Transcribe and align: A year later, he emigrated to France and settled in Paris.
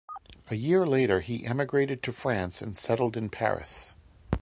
A 0.49 0.55
year 0.55 0.87
later, 0.87 1.19
he 1.19 1.45
emigrated 1.45 2.01
to 2.01 2.11
France 2.11 2.59
and 2.63 2.75
settled 2.75 3.15
in 3.15 3.29
Paris. 3.29 3.93